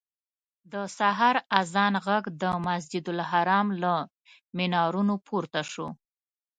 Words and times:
د 0.71 0.73
سهار 0.97 1.35
اذان 1.61 1.93
غږ 2.05 2.23
د 2.41 2.43
مسجدالحرام 2.65 3.67
له 3.83 3.93
منارونو 4.57 5.15
پورته 5.27 5.61
شو. 5.71 5.87